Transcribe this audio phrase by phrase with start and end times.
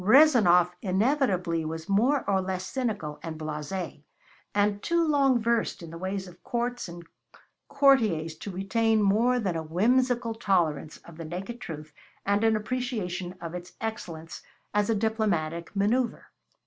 [0.03, 3.99] Rezanov inevitably was more or less cynical and blase',
[4.55, 7.05] and too long versed in the ways of courts and
[7.67, 11.93] courtiers to retain more than a whimsical tolerance of the naked truth
[12.25, 14.41] and an appreciation of its excellence
[14.73, 16.23] as a diplomatic manoeuvre.